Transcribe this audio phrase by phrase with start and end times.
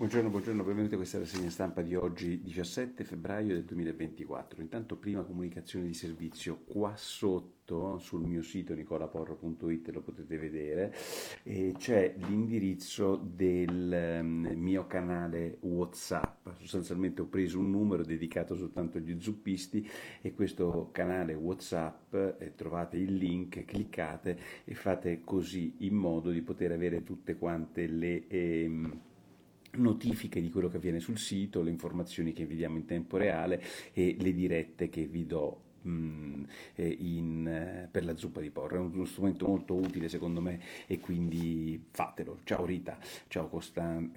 [0.00, 4.62] Buongiorno, buongiorno, benvenuti a questa rassegna stampa di oggi 17 febbraio del 2024.
[4.62, 10.92] Intanto prima comunicazione di servizio qua sotto sul mio sito nicolaporro.it lo potete vedere
[11.76, 16.48] c'è l'indirizzo del um, mio canale Whatsapp.
[16.60, 19.86] Sostanzialmente ho preso un numero dedicato soltanto agli zuppisti
[20.22, 26.40] e questo canale Whatsapp eh, trovate il link, cliccate e fate così in modo di
[26.40, 29.08] poter avere tutte quante le eh,
[29.72, 33.62] notifiche di quello che avviene sul sito, le informazioni che vi diamo in tempo reale
[33.92, 36.44] e le dirette che vi do mm,
[36.76, 38.76] in, eh, per la zuppa di porro.
[38.76, 42.40] È uno strumento molto utile secondo me e quindi fatelo.
[42.44, 44.12] Ciao Rita, ciao Costan.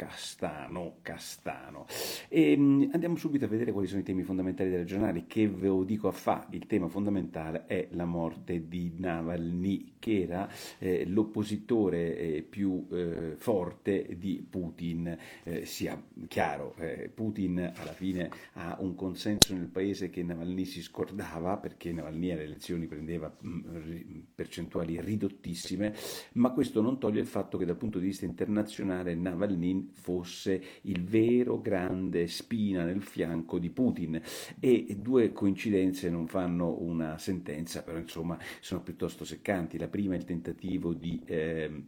[0.00, 1.84] Castano, Castano.
[2.28, 5.20] E mm, andiamo subito a vedere quali sono i temi fondamentali della giornata.
[5.26, 10.22] Che ve lo dico a fa, il tema fondamentale è la morte di Navalny, che
[10.22, 15.14] era eh, l'oppositore eh, più eh, forte di Putin.
[15.42, 20.80] Eh, sia chiaro, eh, Putin alla fine ha un consenso nel paese che Navalny si
[20.80, 25.94] scordava, perché Navalny alle elezioni prendeva mm, percentuali ridottissime,
[26.34, 31.04] ma questo non toglie il fatto che dal punto di vista internazionale Navalny fosse il
[31.04, 34.20] vero grande spina nel fianco di Putin
[34.58, 39.78] e due coincidenze non fanno una sentenza, però insomma sono piuttosto seccanti.
[39.78, 41.20] La prima è il tentativo di...
[41.24, 41.84] Eh,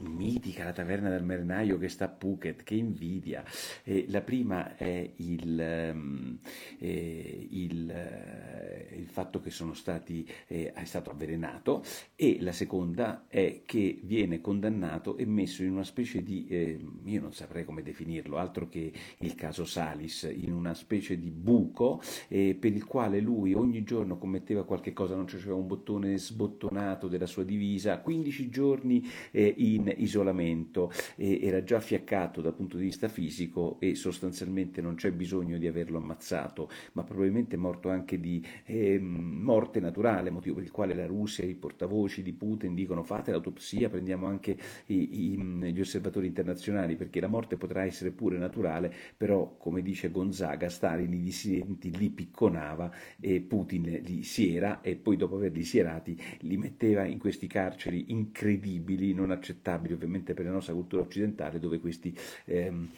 [0.00, 3.44] mitica la taverna del Mernaio che sta a Phuket, che invidia.
[3.82, 6.38] Eh, la prima è il, um,
[6.78, 11.82] eh, il, uh, il, fatto che stati, eh, è stato avvelenato
[12.14, 17.20] e la seconda è che viene condannato e messo in una specie di, eh, io
[17.20, 22.54] non saprei come definirlo, altro che il caso Salis, in una specie di buco eh,
[22.58, 27.26] per il quale lui ogni giorno commetteva qualche cosa, non c'era un bottone sbottonato della
[27.26, 29.54] sua divisa, 15 giorni eh,
[29.90, 35.58] isolamento, e era già fiaccato dal punto di vista fisico e sostanzialmente non c'è bisogno
[35.58, 40.70] di averlo ammazzato, ma probabilmente è morto anche di eh, morte naturale, motivo per il
[40.70, 44.56] quale la Russia, i portavoci di Putin dicono fate l'autopsia, prendiamo anche
[44.86, 50.10] i, i, gli osservatori internazionali, perché la morte potrà essere pure naturale, però come dice
[50.10, 56.18] Gonzaga, Stalin i dissidenti li picconava e Putin li siera e poi dopo averli sierati
[56.40, 61.58] li metteva in questi carceri incredibili, non accettabili accettabili ovviamente per la nostra cultura occidentale
[61.58, 62.16] dove questi,
[62.46, 62.88] ehm,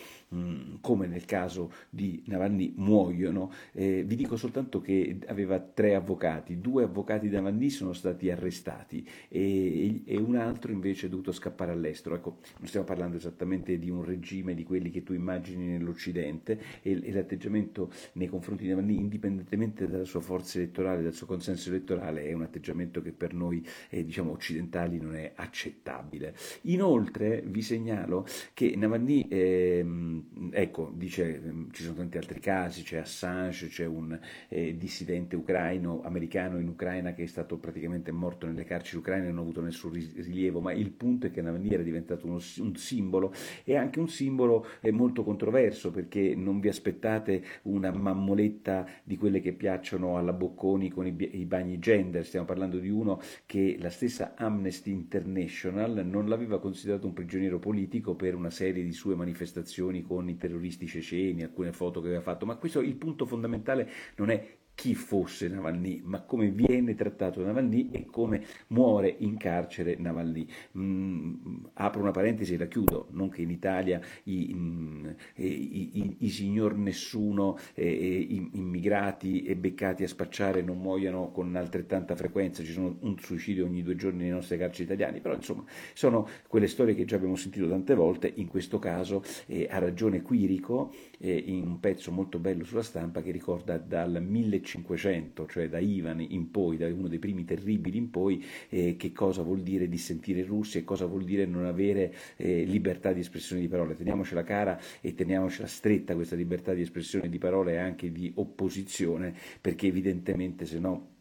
[0.81, 3.51] come nel caso di Navalny, muoiono.
[3.73, 9.07] Eh, vi dico soltanto che aveva tre avvocati, due avvocati di Navalny sono stati arrestati
[9.29, 12.15] e, e, un altro invece è dovuto scappare all'estero.
[12.15, 17.01] Ecco, non stiamo parlando esattamente di un regime di quelli che tu immagini nell'Occidente e,
[17.03, 22.25] e l'atteggiamento nei confronti di Navalny, indipendentemente dalla sua forza elettorale, dal suo consenso elettorale,
[22.25, 26.35] è un atteggiamento che per noi eh, diciamo, occidentali non è accettabile.
[26.69, 32.99] Inoltre vi segnalo che Navalny, ehm, ecco, dice, ehm, ci sono tanti altri casi, c'è
[32.99, 34.19] Assange, c'è un
[34.49, 39.29] eh, dissidente ucraino, americano in Ucraina che è stato praticamente morto nelle carceri ucraine e
[39.29, 42.77] non ha avuto nessun rilievo, ma il punto è che Navalny era diventato uno, un
[42.77, 43.33] simbolo
[43.65, 49.41] e anche un simbolo eh, molto controverso perché non vi aspettate una mammoletta di quelle
[49.41, 53.91] che piacciono alla Bocconi con i, i bagni gender, stiamo parlando di uno che la
[53.91, 60.03] stessa Amnesty International non l'aveva considerato un prigioniero politico per una serie di sue manifestazioni
[60.03, 64.31] con i terroristi ceceni, alcune foto che aveva fatto, ma questo il punto fondamentale non
[64.31, 70.47] è chi fosse Navalny, ma come viene trattato Navalny e come muore in carcere Navalny.
[70.79, 75.07] Mm, apro una parentesi e la chiudo, non che in Italia i, mm,
[75.39, 82.15] i, i, i signor nessuno, eh, immigrati e beccati a spacciare non muoiano con altrettanta
[82.15, 86.29] frequenza, ci sono un suicidio ogni due giorni nelle nostre carceri italiane, però insomma sono
[86.47, 90.95] quelle storie che già abbiamo sentito tante volte, in questo caso eh, ha ragione Quirico
[91.19, 95.79] eh, in un pezzo molto bello sulla stampa che ricorda dal 1500 1500, cioè da
[95.79, 99.89] Ivan in poi, da uno dei primi terribili in poi, eh, che cosa vuol dire
[99.89, 103.97] dissentire i russi e cosa vuol dire non avere eh, libertà di espressione di parole.
[103.97, 109.35] Teniamocela cara e teniamocela stretta questa libertà di espressione di parole e anche di opposizione,
[109.61, 111.17] perché evidentemente se no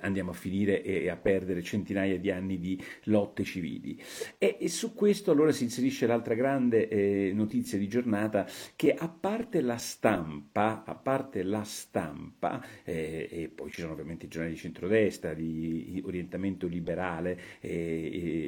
[0.00, 4.00] andiamo a finire e a perdere centinaia di anni di lotte civili.
[4.38, 8.46] E, e su questo allora si inserisce l'altra grande eh, notizia di giornata
[8.76, 14.26] che a parte la stampa, a parte la stampa, eh, e poi ci sono ovviamente
[14.26, 17.38] i giornali di centrodestra, di orientamento liberale,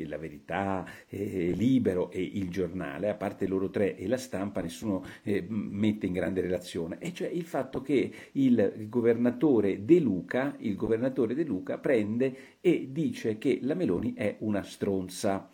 [0.06, 5.44] la verità, libero e il giornale, a parte loro tre e la stampa, nessuno eh,
[5.48, 10.98] mette in grande relazione, e cioè il fatto che il governatore De Luca, il governatore
[11.00, 15.48] governatore De Luca prende e dice che la Meloni è una stronza.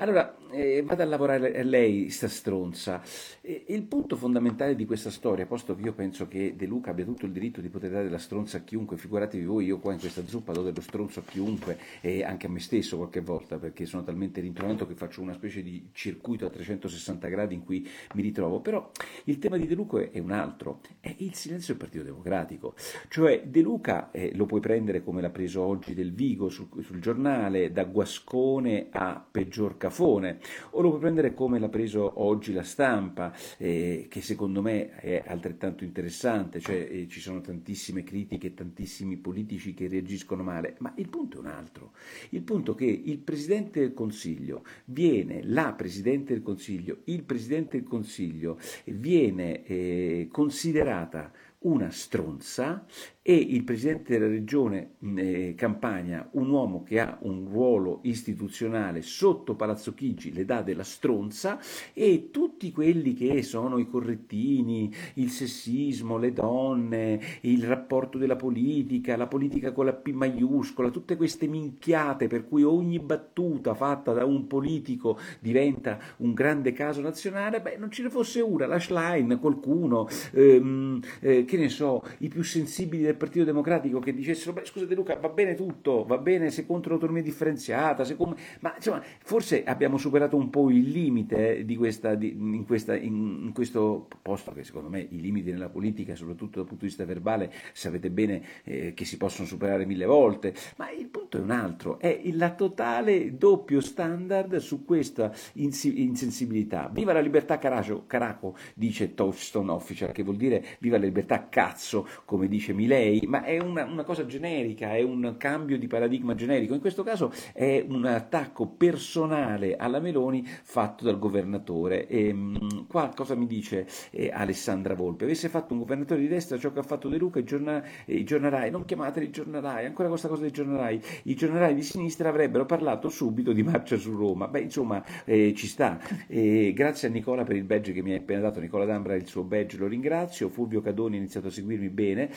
[0.00, 3.02] Allora, eh, vado a lavorare lei, sta stronza.
[3.42, 7.04] E, il punto fondamentale di questa storia, posto che io penso che De Luca abbia
[7.04, 9.98] tutto il diritto di poter dare la stronza a chiunque, figuratevi voi, io qua in
[9.98, 13.84] questa zuppa do dello stronzo a chiunque e anche a me stesso qualche volta, perché
[13.84, 18.22] sono talmente rintronato che faccio una specie di circuito a 360 gradi in cui mi
[18.22, 18.60] ritrovo.
[18.60, 18.90] Però
[19.24, 22.74] il tema di De Luca è un altro, è il silenzio del Partito Democratico.
[23.08, 27.00] Cioè De Luca eh, lo puoi prendere come l'ha preso oggi del Vigo sul, sul
[27.00, 30.38] giornale, da Guascone a peggior cafone,
[30.70, 35.24] o lo puoi prendere come l'ha preso oggi la stampa, eh, che secondo me è
[35.26, 41.08] altrettanto interessante, cioè eh, ci sono tantissime critiche, tantissimi politici che reagiscono male, ma il
[41.08, 41.92] punto è un altro.
[42.30, 47.78] Il punto è che il Presidente del Consiglio viene, la Presidente del Consiglio, il Presidente
[47.78, 51.32] del Consiglio viene eh, considerata
[51.62, 52.86] una stronza
[53.22, 59.54] e il presidente della regione eh, Campania, un uomo che ha un ruolo istituzionale sotto
[59.54, 61.60] Palazzo Chigi, le dà della stronza
[61.92, 69.18] e tutti quelli che sono i correttini, il sessismo, le donne, il rapporto della politica,
[69.18, 74.24] la politica con la P maiuscola, tutte queste minchiate per cui ogni battuta fatta da
[74.24, 79.38] un politico diventa un grande caso nazionale, beh non ce ne fosse una, la Schlein,
[79.38, 84.64] qualcuno, ehm, eh, che ne so, i più sensibili del Partito Democratico che dicessero, beh
[84.64, 88.34] scusate Luca, va bene tutto, va bene se contro l'autonomia differenziata, se com...
[88.60, 93.40] ma insomma forse abbiamo superato un po' il limite di questa, di, in, questa, in,
[93.44, 97.04] in, questo posto che secondo me i limiti nella politica, soprattutto dal punto di vista
[97.04, 101.50] verbale, sapete bene eh, che si possono superare mille volte, ma il punto è un
[101.50, 106.88] altro, è il totale doppio standard su questa insensibilità.
[106.92, 112.06] Viva la libertà Caraco, Caraco dice Touchstone Official, che vuol dire viva la libertà cazzo,
[112.24, 116.74] come dice Milei, ma è una, una, cosa generica, è un cambio di paradigma generico.
[116.74, 122.06] In questo caso è un attacco personale alla Meloni fatto dal governatore.
[122.06, 125.24] E, ehm, qua cosa mi dice eh, Alessandra Volpe?
[125.24, 128.14] Avesse fatto un governatore di destra ciò che ha fatto De Luca i, giorna, eh,
[128.14, 132.66] i giornalai, non chiamateli giornalai, ancora questa cosa dei giornalai, i giornalai di sinistra avrebbero
[132.66, 134.48] parlato subito di marcia su Roma.
[134.48, 135.98] Beh, insomma, eh, ci sta.
[136.26, 139.42] grazie a Nicola per il badge che mi ha appena dato, Nicola D'Ambra il suo
[139.42, 140.48] badge, lo ringrazio.
[140.48, 142.30] Fulvio Cadoni ha iniziato a seguirmi bene.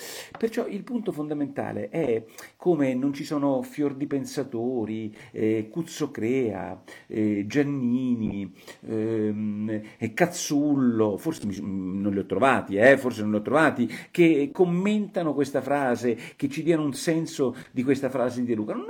[0.53, 2.23] Perciò il punto fondamentale è
[2.57, 8.53] come non ci sono fior di pensatori, eh, Cuzzocrea, eh, Giannini,
[8.87, 9.81] ehm,
[10.13, 15.33] Cazzullo, forse mi, non li ho trovati, eh, forse non li ho trovati, che commentano
[15.33, 18.75] questa frase, che ci diano un senso di questa frase di De Luca.
[18.75, 18.85] Non,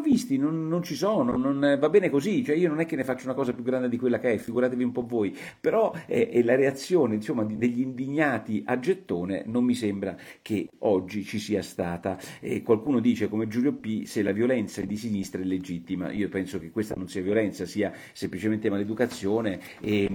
[0.00, 2.96] ho visti, non, non ci sono, non, va bene così, cioè io non è che
[2.96, 5.92] ne faccio una cosa più grande di quella che è, figuratevi un po' voi, però
[6.06, 11.38] è, è la reazione insomma, degli indignati a gettone non mi sembra che oggi ci
[11.38, 12.18] sia stata.
[12.40, 16.58] E qualcuno dice come Giulio P se la violenza di sinistra è legittima, io penso
[16.58, 20.08] che questa non sia violenza, sia semplicemente maleducazione e,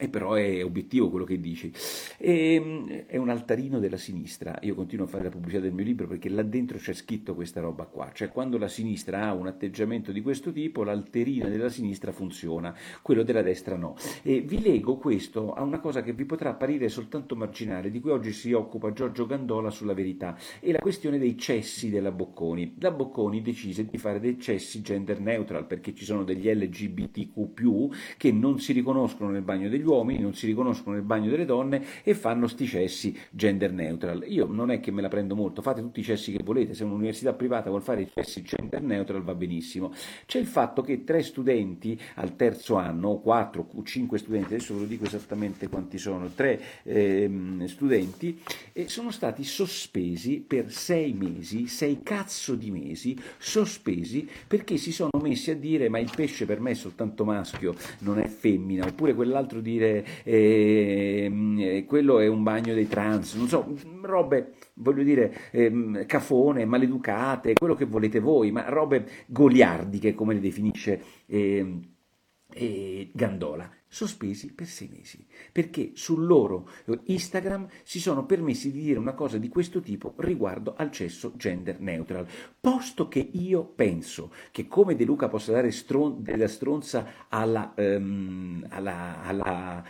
[0.00, 1.70] e però è obiettivo quello che dici.
[2.16, 6.06] E, è un altarino della sinistra, io continuo a fare la pubblicità del mio libro
[6.06, 10.10] perché là dentro c'è scritto questa roba qua, cioè quando la sinistra ha un atteggiamento
[10.10, 13.94] di questo tipo, l'alterina della sinistra funziona, quello della destra no.
[14.22, 18.10] E vi leggo questo a una cosa che vi potrà apparire soltanto marginale, di cui
[18.10, 22.76] oggi si occupa Giorgio Gandola sulla verità, è la questione dei cessi della Bocconi.
[22.78, 28.32] La Bocconi decise di fare dei cessi gender neutral perché ci sono degli LGBTQ che
[28.32, 32.14] non si riconoscono nel bagno degli uomini, non si riconoscono nel bagno delle donne e
[32.14, 34.24] fanno sti cessi gender neutral.
[34.26, 36.84] Io non è che me la prendo molto, fate tutti i cessi che volete, se
[36.84, 39.92] un'università privata vuol fare i cessi gender neutral va benissimo.
[40.26, 44.74] C'è il fatto che tre studenti al terzo anno, o quattro, o cinque studenti, adesso
[44.74, 48.40] ve lo dico esattamente quanti sono, tre ehm, studenti,
[48.72, 55.10] eh, sono stati sospesi per sei mesi, sei cazzo di mesi, sospesi perché si sono
[55.20, 59.14] messi a dire ma il pesce per me è soltanto maschio, non è femmina, oppure
[59.14, 66.06] quell'altro dire eh, quello è un bagno dei trans, non so, robe voglio dire, ehm,
[66.06, 71.80] cafone, maleducate, quello che volete voi, ma robe goliardiche, come le definisce eh,
[72.52, 76.68] eh, Gandola sospesi per sei mesi, perché sul loro
[77.06, 81.80] Instagram si sono permessi di dire una cosa di questo tipo riguardo al cesso gender
[81.80, 82.24] neutral,
[82.60, 88.64] posto che io penso che come De Luca possa dare stron- della stronza alla, um,
[88.68, 89.84] alla, alla,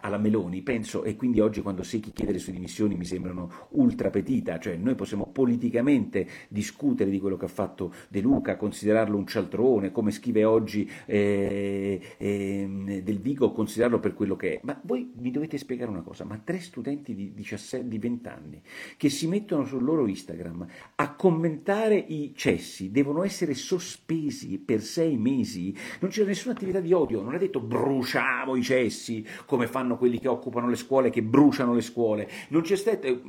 [0.00, 4.10] alla, Meloni, penso, e quindi oggi quando Secchi chiede le sue dimissioni mi sembrano ultra
[4.10, 9.26] petita, cioè noi possiamo politicamente discutere di quello che ha fatto De Luca, considerarlo un
[9.26, 14.60] cialtrone, come scrive oggi eh, eh, del Vigo nemico o considerarlo per quello che è,
[14.62, 18.62] ma voi mi dovete spiegare una cosa, ma tre studenti di, 17, di 20 anni
[18.96, 20.66] che si mettono sul loro Instagram
[20.96, 26.92] a commentare i cessi devono essere sospesi per sei mesi, non c'è nessuna attività di
[26.92, 31.22] odio, non è detto bruciamo i cessi come fanno quelli che occupano le scuole, che
[31.22, 33.22] bruciano le scuole, non c'è stato,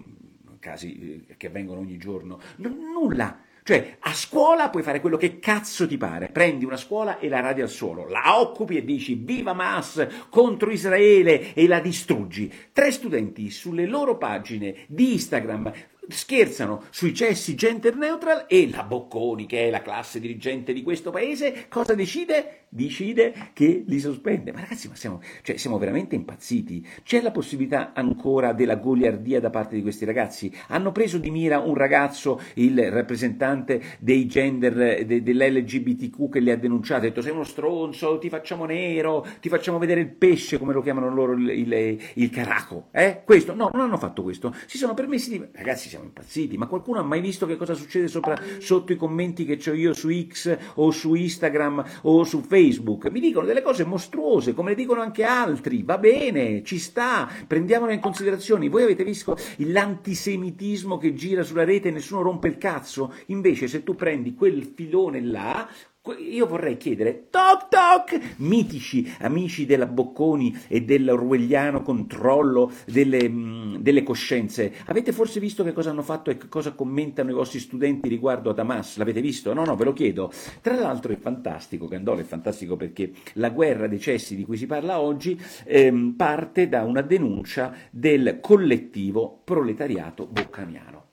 [0.60, 3.42] casi eh, che avvengono ogni giorno, n- nulla.
[3.68, 6.30] Cioè, a scuola puoi fare quello che cazzo ti pare.
[6.30, 10.72] Prendi una scuola e la radi al suolo, la occupi e dici viva Hamas contro
[10.72, 12.50] Israele e la distruggi.
[12.72, 15.74] Tre studenti sulle loro pagine di Instagram
[16.10, 21.12] scherzano sui cessi gender neutral e la Bocconi, che è la classe dirigente di questo
[21.12, 22.66] paese, cosa decide?
[22.70, 24.52] Decide che li sospende.
[24.52, 26.86] Ma ragazzi, ma siamo, cioè, siamo veramente impazziti.
[27.04, 30.54] C'è la possibilità ancora della goliardia da parte di questi ragazzi?
[30.68, 36.58] Hanno preso di mira un ragazzo, il rappresentante dei gender, de, dell'LGBTQ che li ha
[36.58, 40.74] denunciati, ha detto sei uno stronzo, ti facciamo nero, ti facciamo vedere il pesce, come
[40.74, 42.90] lo chiamano loro, il, il, il caraco.
[42.92, 43.22] Eh?
[43.24, 43.56] Questo?
[43.56, 44.54] No, non hanno fatto questo.
[44.66, 45.46] Si sono permessi di...
[45.54, 49.46] Ragazzi, siamo impazziti, ma qualcuno ha mai visto che cosa succede sopra, sotto i commenti
[49.46, 53.10] che ho io su X o su Instagram o su Facebook?
[53.10, 57.92] Mi dicono delle cose mostruose, come le dicono anche altri, va bene, ci sta, prendiamolo
[57.92, 58.70] in considerazione.
[58.70, 63.14] Voi avete visto l'antisemitismo che gira sulla rete e nessuno rompe il cazzo?
[63.28, 65.68] Invece se tu prendi quel filone là,
[66.14, 74.04] io vorrei chiedere, toc toc, mitici amici della Bocconi e dell'orwelliano controllo delle, mh, delle,
[74.04, 78.50] coscienze, avete forse visto che cosa hanno fatto e cosa commentano i vostri studenti riguardo
[78.50, 78.98] ad Hamas?
[78.98, 79.54] L'avete visto?
[79.54, 80.32] No, no, ve lo chiedo.
[80.62, 84.66] Tra l'altro è fantastico, Gandolo è fantastico perché la guerra dei cessi di cui si
[84.66, 91.06] parla oggi ehm, parte da una denuncia del collettivo proletariato boccaniano.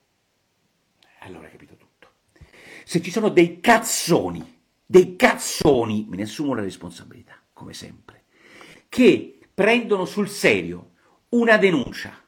[1.19, 2.09] Allora hai capito tutto.
[2.83, 4.53] Se ci sono dei cazzoni
[4.85, 8.25] dei cazzoni, me ne assumo la responsabilità, come sempre,
[8.89, 10.91] che prendono sul serio
[11.29, 12.24] una denuncia,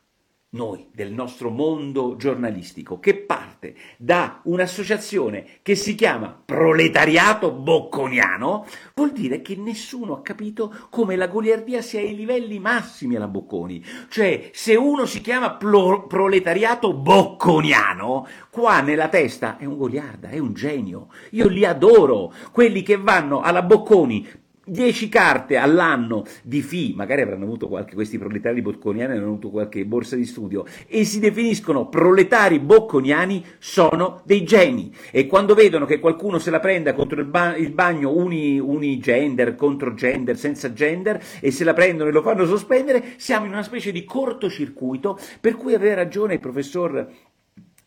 [0.57, 9.11] noi, del nostro mondo giornalistico, che parte da un'associazione che si chiama Proletariato Bocconiano, vuol
[9.11, 13.85] dire che nessuno ha capito come la goliardia sia ai livelli massimi alla Bocconi.
[14.09, 20.39] Cioè, se uno si chiama plo- Proletariato Bocconiano, qua nella testa è un goliarda, è
[20.39, 21.09] un genio.
[21.31, 27.45] Io li adoro, quelli che vanno alla Bocconi 10 carte all'anno di FI, magari avranno
[27.45, 32.59] avuto qualche, questi proletari bocconiani hanno avuto qualche borsa di studio, e si definiscono proletari
[32.59, 34.93] bocconiani, sono dei geni.
[35.11, 38.99] E quando vedono che qualcuno se la prenda contro il, ba- il bagno uni, uni
[38.99, 43.51] gender, contro gender, senza gender, e se la prendono e lo fanno sospendere, siamo in
[43.51, 47.07] una specie di cortocircuito, per cui aveva ragione il professor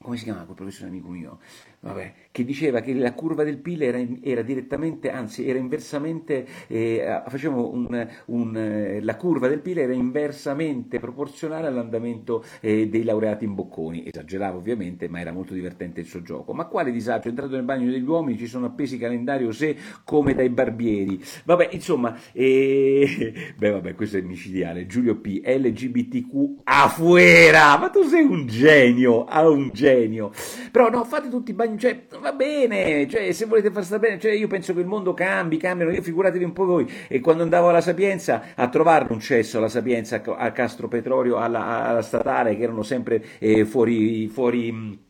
[0.02, 1.40] come si chiama quel professore amico mio?
[1.82, 7.22] Vabbè, che diceva che la curva del PIL era, era direttamente, anzi era inversamente, eh,
[7.44, 13.54] un, un, eh, la curva del PIL era inversamente proporzionale all'andamento eh, dei laureati in
[13.54, 16.52] bocconi, esageravo ovviamente, ma era molto divertente il suo gioco.
[16.52, 20.34] Ma quale disagio, è entrato nel bagno degli uomini, ci sono appesi calendario se come
[20.34, 21.18] dai barbieri.
[21.44, 28.24] Vabbè, insomma, eh, beh vabbè, questo è micidiale, Giulio P, LGBTQ afuera, ma tu sei
[28.24, 30.30] un genio, ah, un genio.
[30.70, 34.18] Però no, fate tutti i bagni, cioè, va bene, cioè, se volete far stare bene,
[34.18, 37.42] cioè, io penso che il mondo cambi, cambiano, io figuratevi un po' voi, e quando
[37.42, 42.56] andavo alla Sapienza a trovare un cesso alla Sapienza, a Castro Petrolio, alla, alla statale,
[42.56, 45.08] che erano sempre eh, fuori, fuori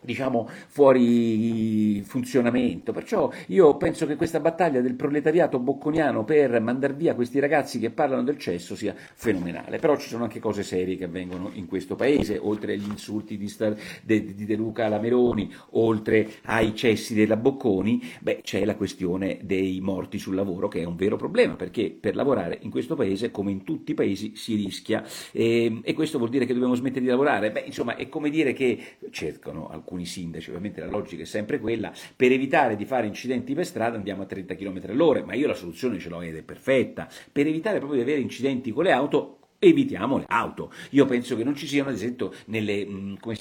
[0.00, 2.92] diciamo fuori funzionamento.
[2.92, 7.90] Perciò io penso che questa battaglia del proletariato bocconiano per mandar via questi ragazzi che
[7.90, 9.78] parlano del cesso sia fenomenale.
[9.78, 13.48] Però ci sono anche cose serie che avvengono in questo paese, oltre agli insulti di,
[13.48, 18.76] Star, de, di De Luca alla Meroni, oltre ai cessi della Bocconi, beh, c'è la
[18.76, 22.94] questione dei morti sul lavoro che è un vero problema, perché per lavorare in questo
[22.94, 26.74] paese, come in tutti i paesi, si rischia e, e questo vuol dire che dobbiamo
[26.74, 27.50] smettere di lavorare.
[27.50, 31.58] Beh, insomma, è come dire che cercano alcuni alcuni sindaci, ovviamente la logica è sempre
[31.58, 35.46] quella, per evitare di fare incidenti per strada andiamo a 30 km all'ora, ma io
[35.46, 38.92] la soluzione ce l'ho ed è perfetta, per evitare proprio di avere incidenti con le
[38.92, 40.72] auto evitiamo le auto.
[40.90, 42.86] Io penso che non ci siano, ad esempio, nelle,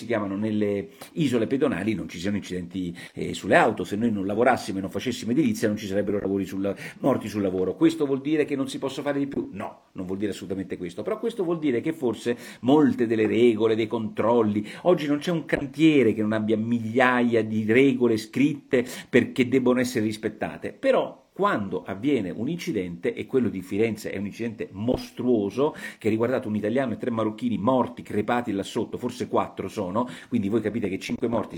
[0.05, 3.85] chiamano, nelle isole pedonali non ci siano incidenti eh, sulle auto.
[3.85, 7.75] Se noi non lavorassimo e non facessimo edilizia non ci sarebbero sul, morti sul lavoro.
[7.75, 9.49] Questo vuol dire che non si possa fare di più?
[9.53, 11.03] No, non vuol dire assolutamente questo.
[11.03, 15.45] Però questo vuol dire che forse molte delle regole, dei controlli, oggi non c'è un
[15.45, 20.73] cantiere che non abbia migliaia di regole scritte perché debbono essere rispettate.
[20.73, 26.11] Però quando avviene un incidente, e quello di Firenze è un incidente mostruoso, che ha
[26.11, 30.59] riguardato un italiano e tre marocchini morti, crepati là sotto, forse quattro sono, quindi voi
[30.59, 31.57] capite che cinque morti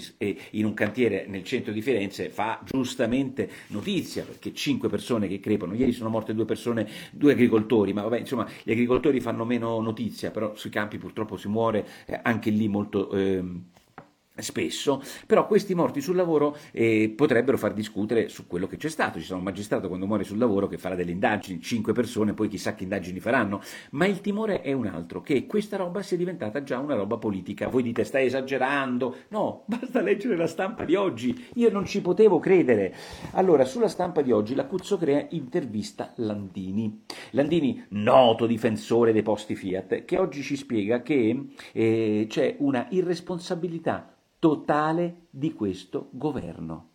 [0.52, 5.74] in un cantiere nel centro di Firenze fa giustamente notizia, perché cinque persone che crepano,
[5.74, 10.30] ieri sono morte due persone, due agricoltori, ma vabbè, insomma, gli agricoltori fanno meno notizia,
[10.30, 13.10] però sui campi purtroppo si muore eh, anche lì molto...
[13.14, 13.44] Eh,
[14.42, 19.20] spesso, però questi morti sul lavoro eh, potrebbero far discutere su quello che c'è stato.
[19.20, 22.48] Ci sono un magistrato quando muore sul lavoro che farà delle indagini, cinque persone, poi
[22.48, 26.64] chissà che indagini faranno, ma il timore è un altro, che questa roba sia diventata
[26.64, 27.68] già una roba politica.
[27.68, 32.40] Voi dite stai esagerando, no, basta leggere la stampa di oggi, io non ci potevo
[32.40, 32.94] credere.
[33.32, 37.04] Allora, sulla stampa di oggi la Cuzzo Crea intervista Landini.
[37.32, 44.16] Landini, noto difensore dei posti Fiat, che oggi ci spiega che eh, c'è una irresponsabilità
[44.42, 46.91] totale di questo governo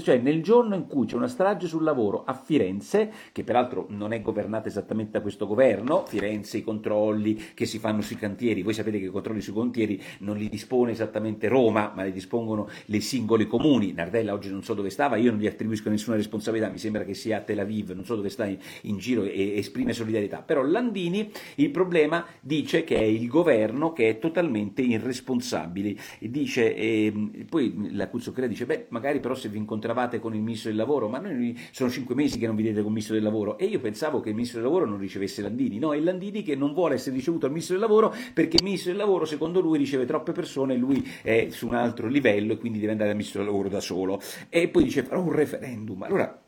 [0.00, 4.12] cioè nel giorno in cui c'è una strage sul lavoro a Firenze, che peraltro non
[4.12, 8.74] è governata esattamente da questo governo, Firenze i controlli che si fanno sui cantieri, voi
[8.74, 13.00] sapete che i controlli sui cantieri non li dispone esattamente Roma, ma li dispongono le
[13.00, 16.78] singoli comuni, Nardella oggi non so dove stava, io non gli attribuisco nessuna responsabilità, mi
[16.78, 19.92] sembra che sia a Tel Aviv, non so dove sta in, in giro e esprime
[19.92, 26.74] solidarietà, però Landini il problema dice che è il governo che è totalmente irresponsabile, dice,
[26.74, 27.12] e,
[27.48, 28.08] poi la
[28.46, 31.90] dice, beh, magari però se vi incontravate con il ministro del lavoro, ma noi sono
[31.90, 34.36] cinque mesi che non vedete con il ministro del lavoro e io pensavo che il
[34.36, 37.50] ministro del lavoro non ricevesse Landini, no, è Landini che non vuole essere ricevuto al
[37.50, 41.04] ministro del lavoro perché il ministro del lavoro secondo lui riceve troppe persone e lui
[41.22, 44.20] è su un altro livello e quindi deve andare al ministro del lavoro da solo
[44.48, 46.40] e poi dice farò un referendum, allora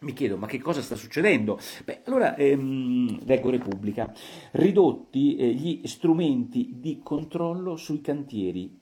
[0.00, 1.60] mi chiedo, ma che cosa sta succedendo?
[1.84, 4.12] Beh, allora ehm, leggo Repubblica.
[4.50, 8.80] Ridotti eh, gli strumenti di controllo sui cantieri.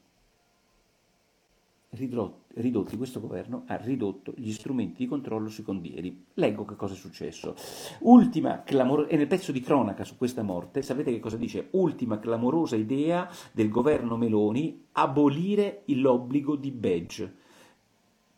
[1.93, 6.27] Ridotti, questo governo ha ridotto gli strumenti di controllo sui condieri.
[6.35, 7.57] Leggo che cosa è successo.
[8.01, 11.67] Ultima clamorosa, e nel pezzo di cronaca su questa morte, sapete che cosa dice?
[11.73, 17.35] Ultima clamorosa idea del governo Meloni, abolire l'obbligo di badge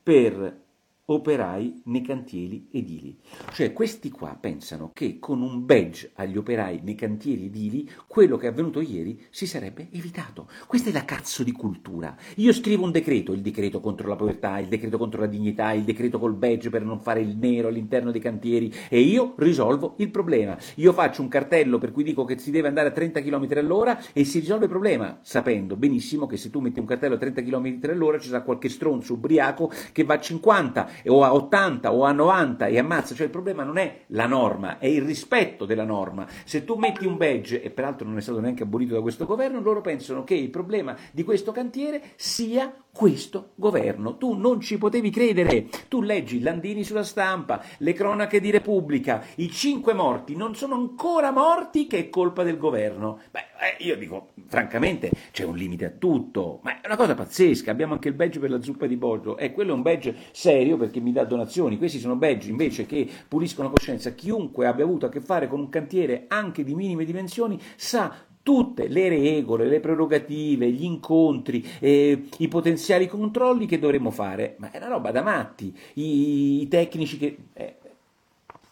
[0.03, 0.61] per
[1.05, 3.19] operai nei cantieri edili.
[3.53, 8.47] Cioè questi qua pensano che con un badge agli operai nei cantieri edili quello che
[8.47, 10.49] è avvenuto ieri si sarebbe evitato.
[10.67, 12.17] Questa è la cazzo di cultura.
[12.37, 15.83] Io scrivo un decreto, il decreto contro la povertà, il decreto contro la dignità, il
[15.83, 20.11] decreto col badge per non fare il nero all'interno dei cantieri e io risolvo il
[20.11, 20.57] problema.
[20.77, 24.01] Io faccio un cartello per cui dico che si deve andare a 30 km all'ora
[24.13, 27.43] e si risolve il problema, sapendo benissimo che se tu metti un cartello a 30
[27.43, 32.05] km all'ora ci sarà qualche stronzo ubriaco che va a 50 o a 80 o
[32.05, 35.85] a 90 e ammazza, cioè il problema non è la norma, è il rispetto della
[35.85, 36.27] norma.
[36.45, 39.61] Se tu metti un badge, e peraltro non è stato neanche abolito da questo governo,
[39.61, 44.19] loro pensano che il problema di questo cantiere sia questo governo.
[44.19, 45.67] Tu non ci potevi credere.
[45.89, 51.31] Tu leggi Landini sulla stampa, le cronache di Repubblica, i cinque morti non sono ancora
[51.31, 53.21] morti che è colpa del governo.
[53.31, 57.71] Beh, eh, io dico, francamente, c'è un limite a tutto, ma è una cosa pazzesca.
[57.71, 60.77] Abbiamo anche il badge per la zuppa di Boggio, e quello è un badge serio
[60.83, 61.79] perché mi dà donazioni.
[61.79, 64.13] Questi sono badge invece che puliscono coscienza.
[64.15, 68.89] Chiunque abbia avuto a che fare con un cantiere anche di minime dimensioni sa tutte
[68.89, 74.57] le regole, le prerogative, gli incontri, eh, i potenziali controlli che dovremmo fare.
[74.59, 75.73] Ma è una roba da matti.
[75.95, 77.37] I, i tecnici che...
[77.53, 77.77] Eh,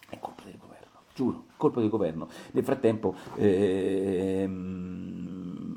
[0.08, 2.28] è colpa del governo, giuro, colpa del governo.
[2.50, 3.14] Nel frattempo...
[3.36, 5.29] Ehm,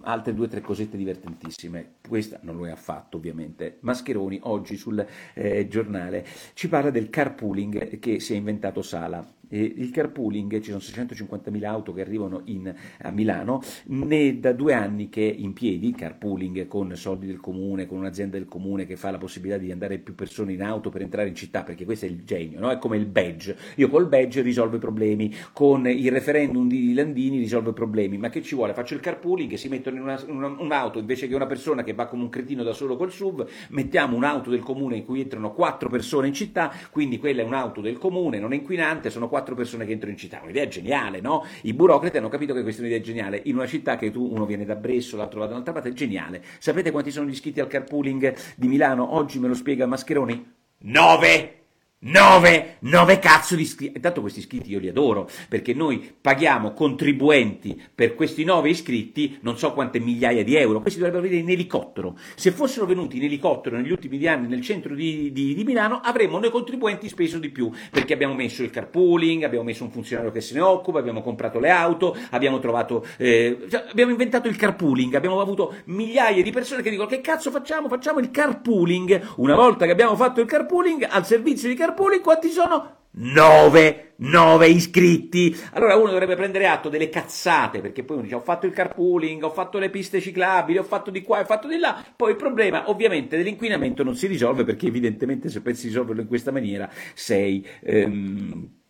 [0.04, 1.96] altre due o tre cosette divertentissime.
[2.08, 3.78] Questa non lo è affatto, ovviamente.
[3.82, 9.26] Mascheroni oggi sul eh, giornale ci parla del carpooling che si è inventato Sala.
[9.56, 15.10] Il carpooling, ci sono 650.000 auto che arrivano in, a Milano, ne da due anni
[15.10, 19.12] che è in piedi, carpooling con soldi del comune, con un'azienda del comune che fa
[19.12, 22.10] la possibilità di andare più persone in auto per entrare in città, perché questo è
[22.10, 22.72] il genio, no?
[22.72, 23.56] è come il badge.
[23.76, 28.30] Io col badge risolvo i problemi, con il referendum di Landini risolvo i problemi, ma
[28.30, 28.74] che ci vuole?
[28.74, 31.94] Faccio il carpooling che si mettono in una, una, un'auto invece che una persona che
[31.94, 35.54] va come un cretino da solo col SUV, mettiamo un'auto del comune in cui entrano
[35.54, 39.43] quattro persone in città, quindi quella è un'auto del comune, non è inquinante, sono quattro
[39.44, 40.40] quattro persone che entrano in città.
[40.42, 41.46] Un'idea geniale, no?
[41.64, 43.42] I burocrati hanno capito che questa è un'idea geniale.
[43.46, 45.94] In una città che tu, uno viene da Bresso, l'altro va da un'altra parte, è
[45.94, 46.42] geniale.
[46.60, 49.16] Sapete quanti sono gli iscritti al carpooling di Milano?
[49.16, 50.52] Oggi me lo spiega Mascheroni.
[50.86, 51.63] Nove!
[52.06, 53.96] Nove, nove cazzo di iscritti.
[53.96, 59.58] Intanto questi iscritti io li adoro, perché noi paghiamo contribuenti per questi nove iscritti, non
[59.58, 60.82] so quante migliaia di euro.
[60.82, 62.18] Questi dovrebbero venire in elicottero.
[62.36, 66.40] Se fossero venuti in elicottero negli ultimi anni nel centro di, di, di, Milano, avremmo
[66.40, 70.42] noi contribuenti speso di più, perché abbiamo messo il carpooling, abbiamo messo un funzionario che
[70.42, 75.14] se ne occupa, abbiamo comprato le auto, abbiamo trovato, eh, cioè, abbiamo inventato il carpooling,
[75.16, 77.88] abbiamo avuto migliaia di persone che dicono che cazzo facciamo?
[77.88, 79.36] Facciamo il carpooling.
[79.38, 82.98] Una volta che abbiamo fatto il carpooling, al servizio di carpooling, carpooling quanti sono?
[83.16, 85.56] 9, 9 iscritti.
[85.74, 89.44] Allora uno dovrebbe prendere atto delle cazzate, perché poi uno dice ho fatto il carpooling,
[89.44, 92.04] ho fatto le piste ciclabili, ho fatto di qua, ho fatto di là.
[92.16, 96.28] Poi il problema ovviamente dell'inquinamento non si risolve perché evidentemente se pensi di risolverlo in
[96.28, 97.66] questa maniera sei...
[97.84, 98.82] Ehm,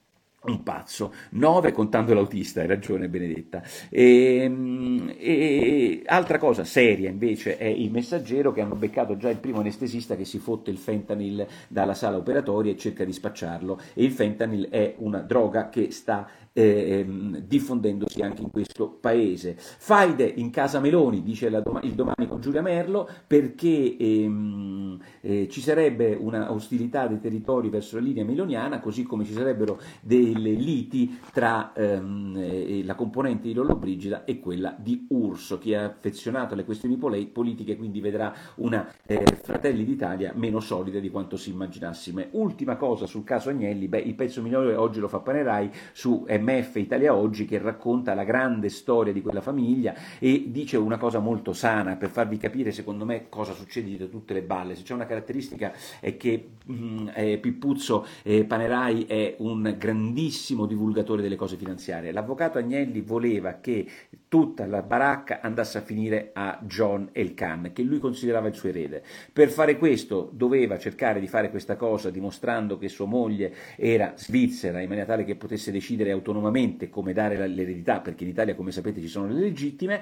[0.46, 3.62] un pazzo, 9 contando l'autista, hai ragione Benedetta.
[3.90, 9.38] E, ehm, e, altra cosa seria invece è il messaggero che hanno beccato già il
[9.38, 14.04] primo anestesista che si fotte il fentanyl dalla sala operatoria e cerca di spacciarlo e
[14.04, 17.06] il fentanyl è una droga che sta eh,
[17.46, 19.56] diffondendosi anche in questo paese.
[19.58, 25.62] Faide in casa Meloni, dice doma- il domani con Giulia Merlo, perché ehm, eh, ci
[25.62, 31.20] sarebbe una ostilità dei territori verso la linea meloniana, così come ci sarebbero delle liti
[31.32, 35.58] tra ehm, eh, la componente di Lollobrigida e quella di Urso.
[35.58, 41.00] Chi è affezionato alle questioni pole- politiche quindi vedrà una eh, Fratelli d'Italia meno solida
[41.00, 42.30] di quanto si immaginassime.
[42.32, 46.76] Ultima cosa sul caso Agnelli, beh, il pezzo migliore oggi lo fa Panerai su MF
[46.76, 51.54] Italia Oggi che racconta la grande storia di quella famiglia e dice una cosa molto
[51.54, 54.76] sana per farvi capire secondo me cosa succede da tutte le balle.
[54.76, 61.22] Se c'è una caratteristica è che mm, eh, Pippuzzo eh, Panerai è un grandissimo divulgatore
[61.22, 62.12] delle cose finanziarie.
[62.12, 63.88] L'avvocato Agnelli voleva che
[64.28, 69.04] tutta la baracca andasse a finire a John Elkan, che lui considerava il suo erede.
[69.32, 74.82] Per fare questo doveva cercare di fare questa cosa dimostrando che sua moglie era svizzera
[74.82, 78.72] in maniera tale che potesse decidere autonomamente autonomamente come dare l'eredità, perché in Italia come
[78.72, 80.02] sapete ci sono le legittime,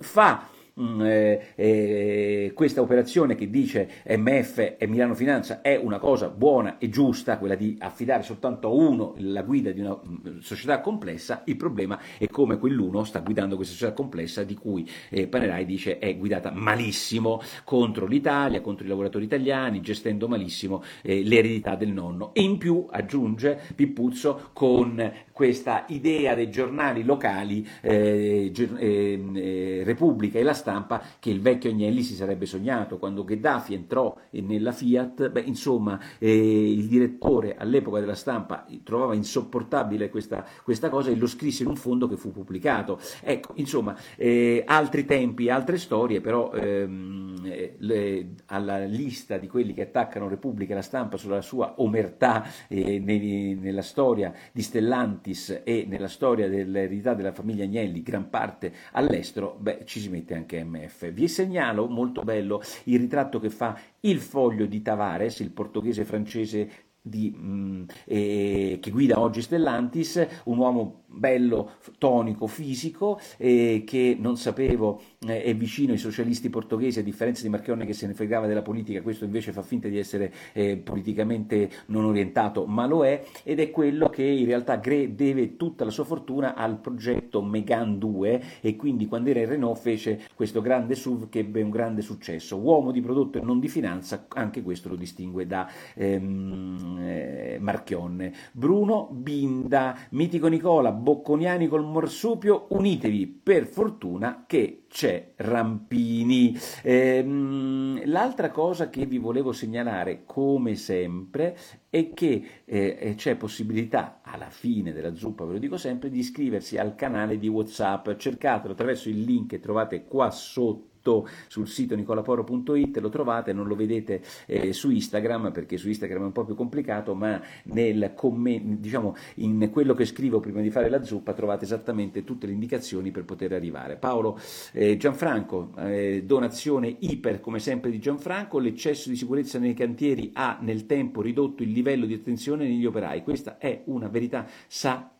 [0.00, 6.28] fa Mm, eh, eh, questa operazione che dice MF e Milano Finanza è una cosa
[6.28, 10.80] buona e giusta, quella di affidare soltanto a uno la guida di una mm, società
[10.80, 15.64] complessa, il problema è come quell'uno sta guidando questa società complessa di cui eh, Panerai
[15.64, 21.92] dice è guidata malissimo contro l'Italia, contro i lavoratori italiani, gestendo malissimo eh, l'eredità del
[21.92, 22.34] nonno.
[22.34, 30.42] E in più aggiunge Pippuzzo con questa idea dei giornali locali, eh, eh, Repubblica e
[30.42, 32.98] la stampa che il vecchio Agnelli si sarebbe sognato.
[32.98, 40.08] Quando Gheddafi entrò nella Fiat, beh, insomma, eh, il direttore all'epoca della stampa trovava insopportabile
[40.08, 42.98] questa, questa, cosa e lo scrisse in un fondo che fu pubblicato.
[43.20, 49.74] Ecco, insomma, eh, altri tempi, altre storie, però ehm, eh, le, alla lista di quelli
[49.74, 55.60] che attaccano Repubblica e la stampa sulla sua omertà eh, nei, nella storia di Stellantis
[55.62, 60.53] e nella storia dell'eredità della famiglia Agnelli, gran parte all'estero, beh, ci si mette anche
[60.62, 61.12] MF.
[61.12, 66.92] Vi segnalo, molto bello, il ritratto che fa il foglio di Tavares, il portoghese francese
[67.06, 74.16] di, mh, mm, eh, che guida oggi Stellantis, un uomo bello, tonico, fisico, eh, che
[74.18, 78.46] non sapevo è vicino ai socialisti portoghesi, a differenza di Marchionne che se ne fregava
[78.46, 83.24] della politica, questo invece fa finta di essere eh, politicamente non orientato, ma lo è,
[83.42, 88.42] ed è quello che in realtà deve tutta la sua fortuna al progetto Megan 2
[88.60, 92.56] e quindi quando era in Renault fece questo grande SUV che ebbe un grande successo.
[92.56, 98.32] Uomo di prodotto e non di finanza, anche questo lo distingue da ehm, eh, Marchionne.
[98.52, 106.56] Bruno Binda, mitico Nicola, bocconiani col morsupio, unitevi per fortuna che c'è Rampini.
[106.84, 111.58] Ehm, l'altra cosa che vi volevo segnalare, come sempre,
[111.90, 116.78] è che eh, c'è possibilità alla fine della zuppa, ve lo dico sempre, di iscriversi
[116.78, 118.10] al canale di WhatsApp.
[118.16, 123.66] Cercatelo attraverso il link che trovate qua sotto tutto sul sito nicolaporo.it, lo trovate, non
[123.66, 128.12] lo vedete eh, su Instagram perché su Instagram è un po' più complicato, ma nel
[128.14, 132.52] commento, diciamo, in quello che scrivo prima di fare la zuppa trovate esattamente tutte le
[132.52, 133.96] indicazioni per poter arrivare.
[133.96, 134.40] Paolo
[134.72, 140.58] eh, Gianfranco, eh, donazione iper come sempre di Gianfranco, l'eccesso di sicurezza nei cantieri ha
[140.62, 144.46] nel tempo ridotto il livello di attenzione negli operai, questa è una verità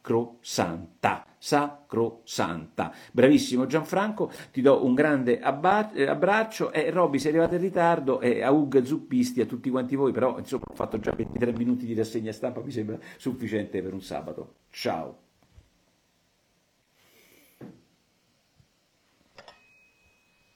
[0.04, 2.90] sacrosanta sacrosanta.
[3.12, 8.20] Bravissimo Gianfranco, ti do un grande eh, abbraccio e eh, Robby sei arrivato in ritardo
[8.22, 11.84] e a Ug Zuppisti a tutti quanti voi, però insomma ho fatto già 23 minuti
[11.84, 14.54] di rassegna stampa, mi sembra sufficiente per un sabato.
[14.70, 15.23] Ciao.